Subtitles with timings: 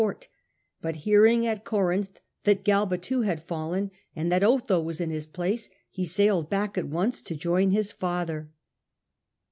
[0.01, 0.29] court;
[0.81, 5.27] but hearing at Corinth that Galba too had fallen, and that Otho was in his
[5.27, 8.49] place, he sailed back at once to join his father.